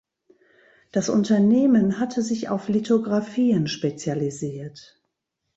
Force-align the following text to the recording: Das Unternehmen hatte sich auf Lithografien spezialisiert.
Das 0.91 1.09
Unternehmen 1.09 1.99
hatte 1.99 2.23
sich 2.23 2.49
auf 2.49 2.69
Lithografien 2.69 3.67
spezialisiert. 3.67 4.99